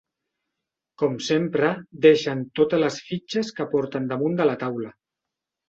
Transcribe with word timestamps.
Com 1.01 1.17
sempre, 1.25 1.69
deixen 2.07 2.43
totes 2.61 2.83
les 2.87 2.99
fitxes 3.13 3.55
que 3.61 3.71
porten 3.77 4.11
damunt 4.15 4.43
de 4.43 4.51
la 4.53 4.59
taula. 4.67 4.93